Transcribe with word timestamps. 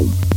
Música 0.00 0.33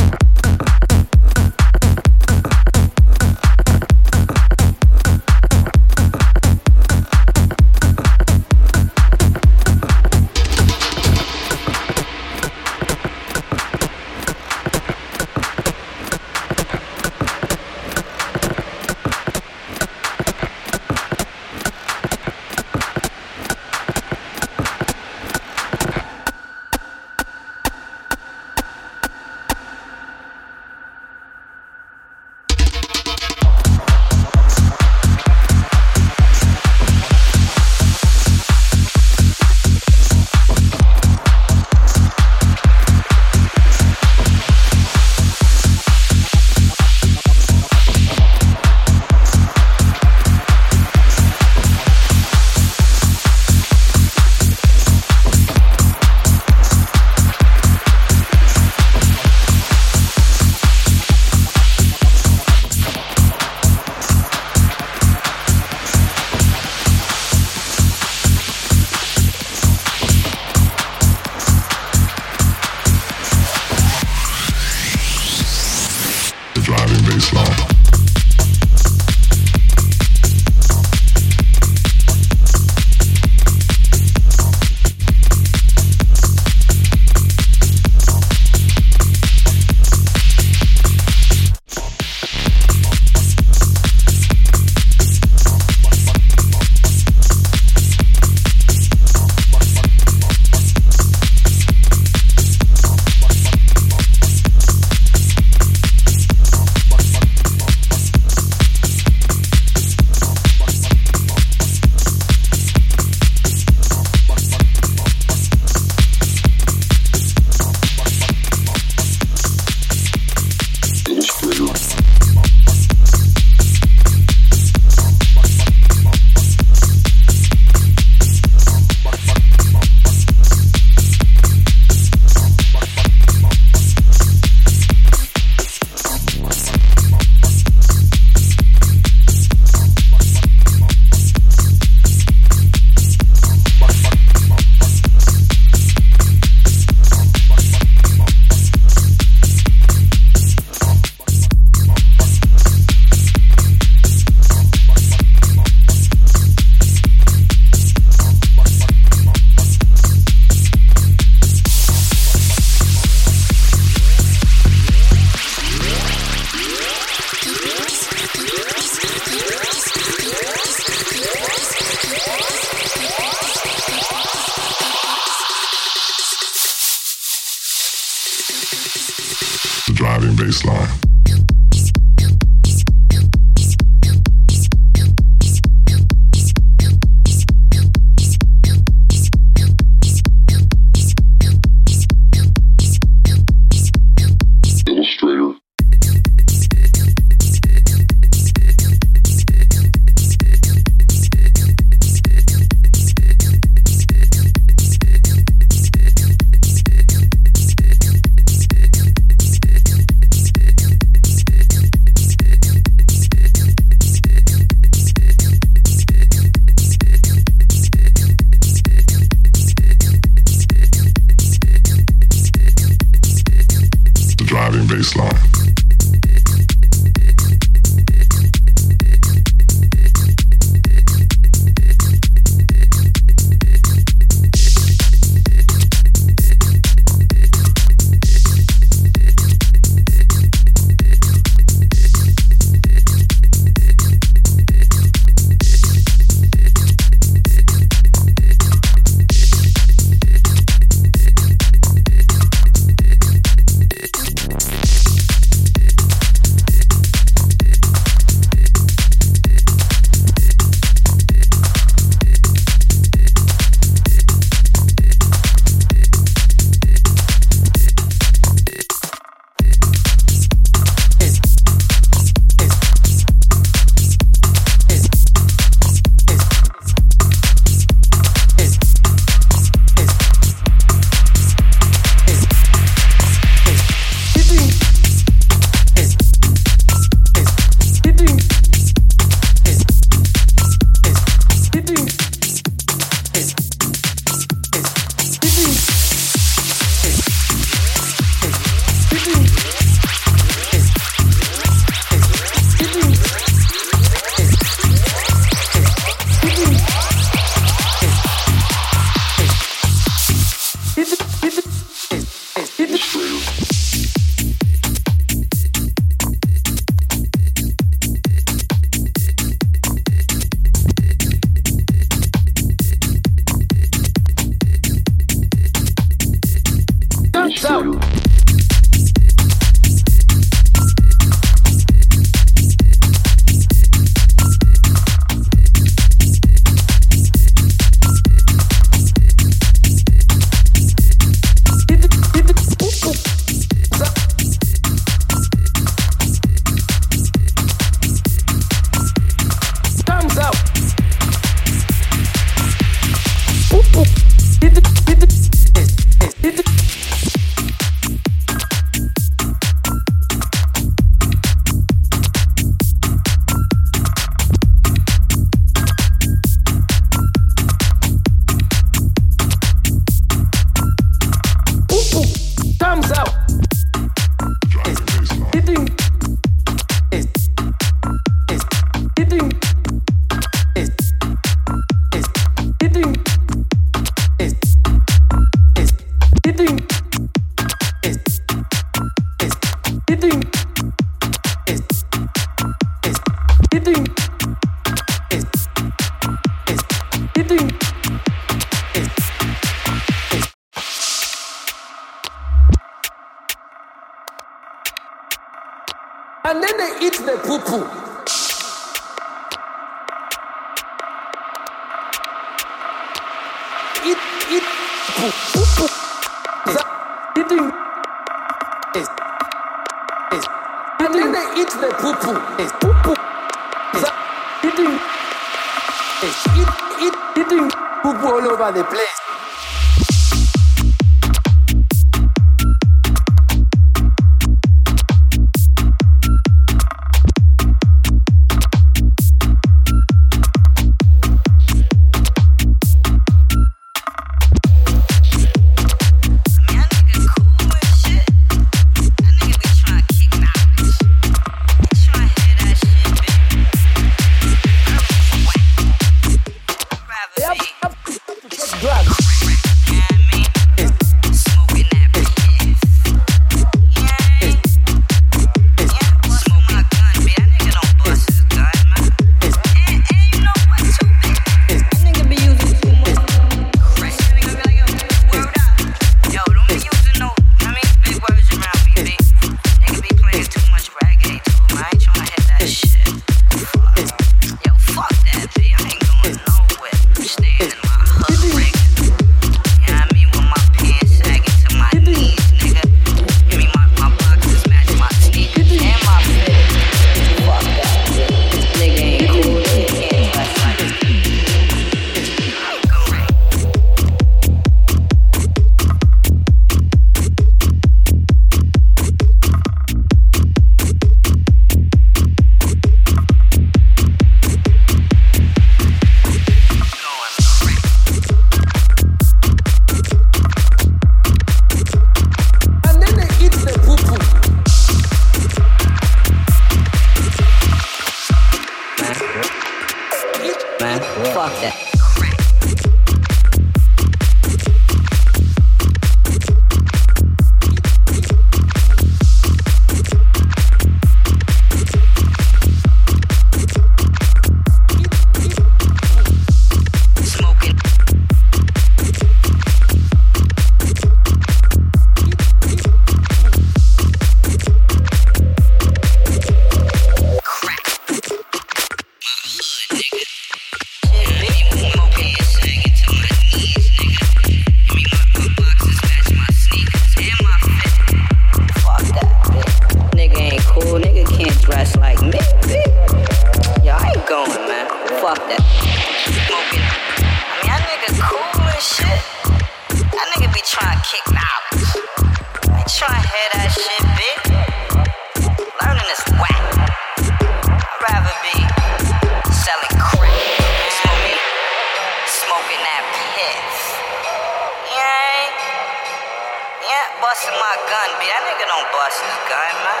busting 597.28 597.52
my 597.60 597.76
gun, 597.92 598.08
B. 598.16 598.24
That 598.24 598.40
nigga 598.48 598.64
don't 598.64 598.88
bust 598.88 599.20
his 599.20 599.36
gun, 599.52 599.74
man. 599.84 600.00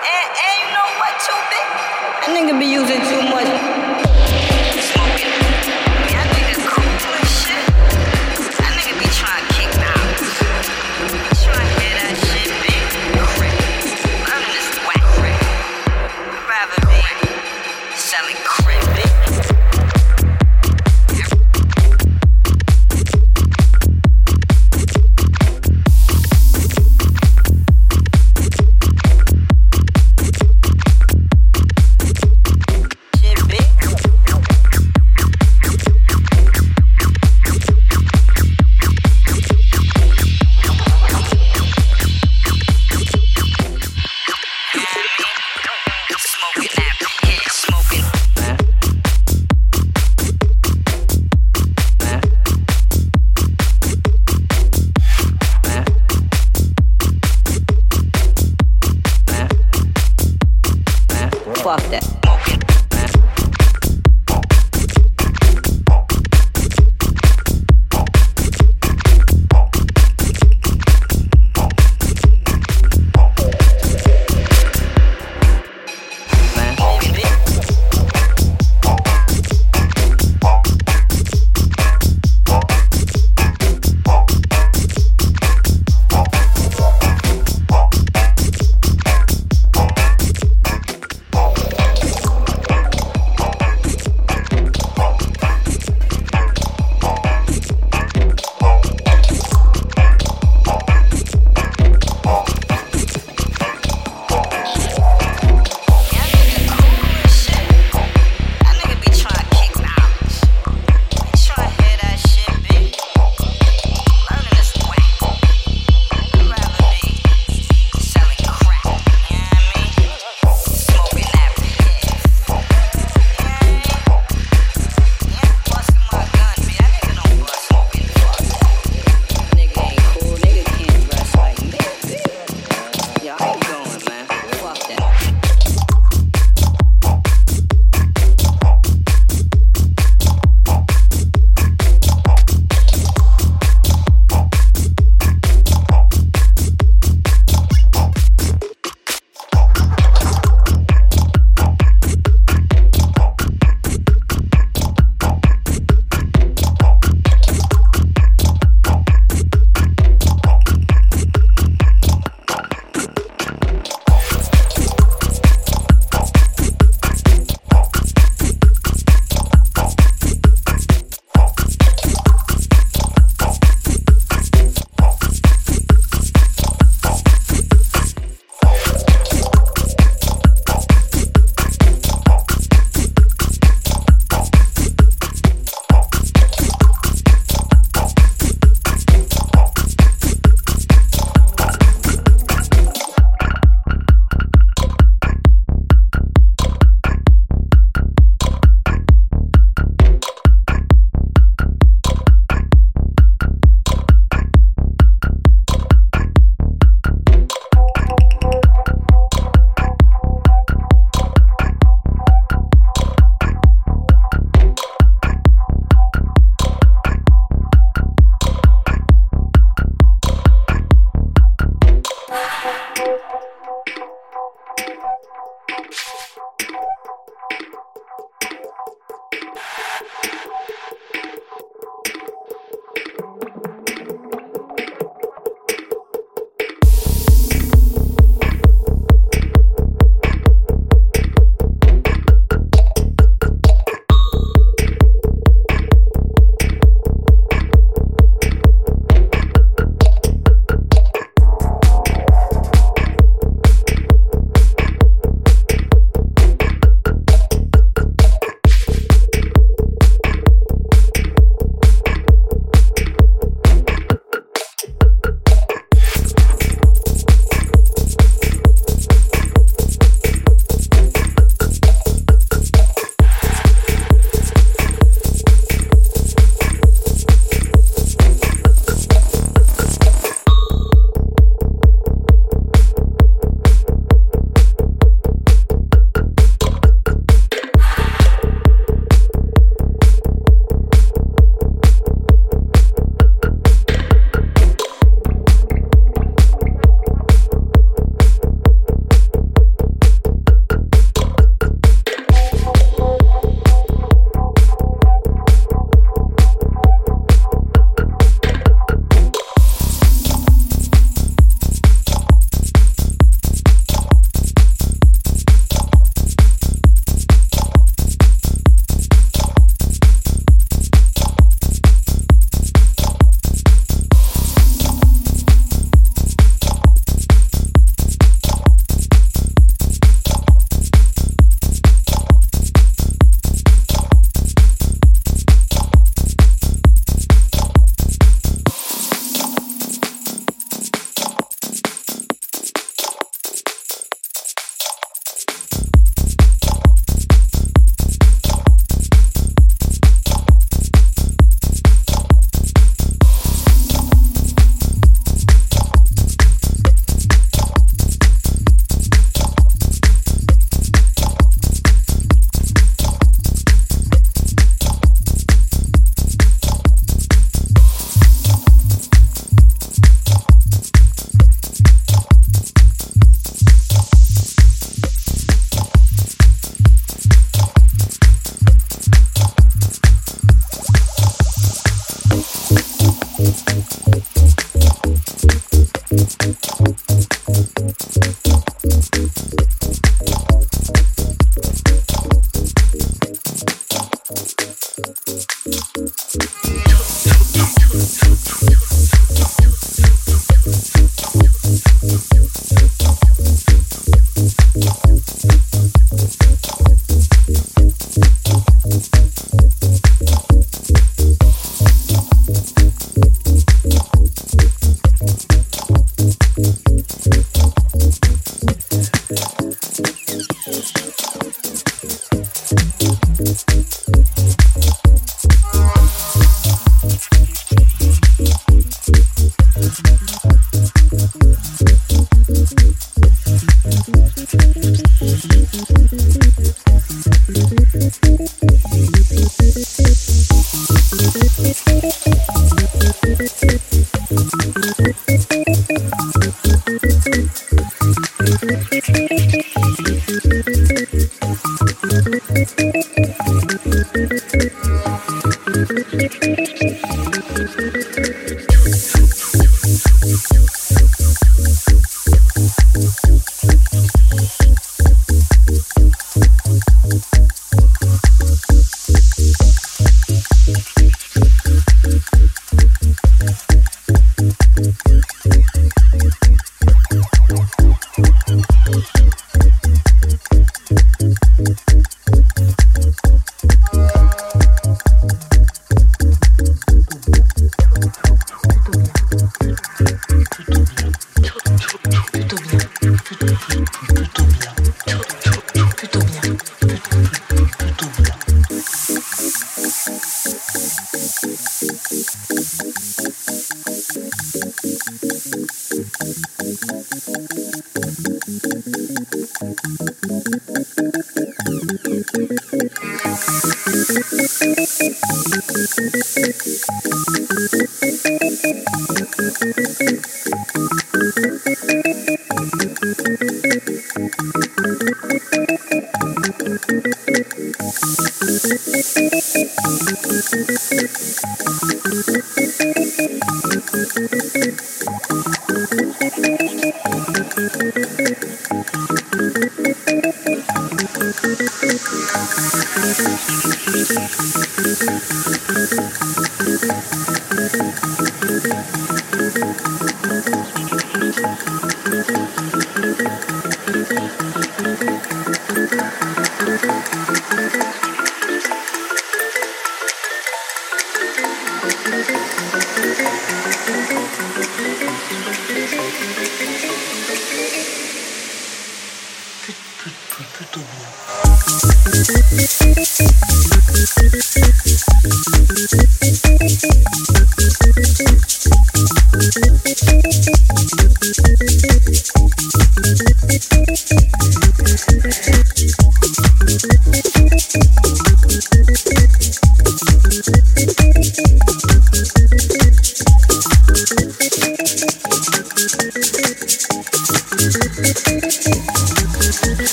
And, 0.00 0.26
and 0.32 0.52
you 0.64 0.68
know 0.72 0.88
what, 0.96 1.12
too, 1.20 1.36
B? 1.52 1.60
That 2.24 2.30
nigga 2.32 2.56
be 2.56 2.64
using 2.64 3.04
too 3.04 3.20
much. 3.28 4.43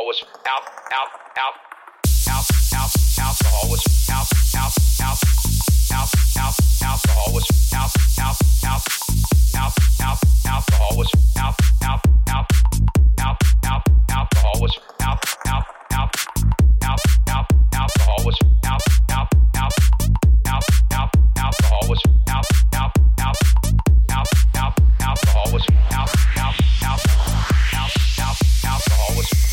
Alcohol 0.00 0.06
was 0.06 0.24
out, 0.46 0.62
out, 0.92 1.08
out. 1.38 1.54